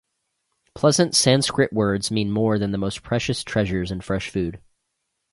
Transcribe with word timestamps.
Pleasant 0.73 1.13
sanskrit 1.15 1.71
words 1.71 2.09
mean 2.09 2.31
more 2.31 2.57
than 2.57 2.71
the 2.71 2.79
most 2.79 3.03
precious 3.03 3.43
treasures 3.43 3.91
and 3.91 4.03
fresh 4.03 4.31
food. 4.31 4.59